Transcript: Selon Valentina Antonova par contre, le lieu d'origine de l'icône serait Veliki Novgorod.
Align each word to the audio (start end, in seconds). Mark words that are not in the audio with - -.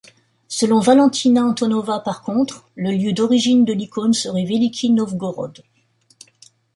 Selon 0.47 0.79
Valentina 0.79 1.43
Antonova 1.43 1.99
par 1.99 2.23
contre, 2.23 2.67
le 2.73 2.89
lieu 2.89 3.13
d'origine 3.13 3.65
de 3.65 3.73
l'icône 3.73 4.13
serait 4.13 4.45
Veliki 4.45 4.89
Novgorod. 4.89 5.61